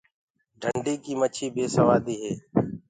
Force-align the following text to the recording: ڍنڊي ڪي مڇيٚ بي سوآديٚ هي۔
ڍنڊي 0.61 0.93
ڪي 1.03 1.13
مڇيٚ 1.21 1.53
بي 1.55 1.63
سوآديٚ 1.75 2.21
هي۔ 2.23 2.33